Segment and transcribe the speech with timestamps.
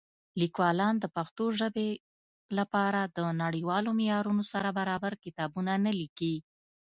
[0.41, 1.45] لیکوالان د پښتو
[2.57, 6.35] لپاره د نړیوالو معیارونو سره برابر کتابونه نه لیکي.